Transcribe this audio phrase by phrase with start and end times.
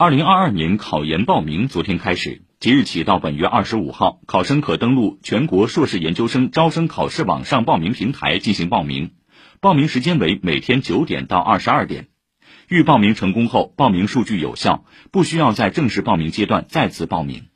[0.00, 9.10] 二零二二年考研报名昨天开始即日起到本月二十五号考生可登录全国硕士研究生招生考试网上报名平台进行报名。
[9.60, 12.08] 报名时间为每天九点到二十二点。
[12.66, 17.49] 预报名成功后报名数据有效不需要在正式报名阶段再次报名。